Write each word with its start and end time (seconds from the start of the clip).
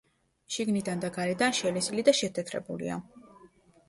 შიგნიდან 0.53 1.03
და 1.03 1.11
გარედან 1.17 1.53
შელესილი 1.57 2.05
და 2.07 2.15
შეთეთრებულია. 2.21 2.97